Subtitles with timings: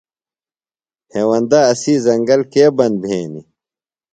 [1.13, 3.45] ہیوندہ اسی زنگل کے بند بھینیۡ؟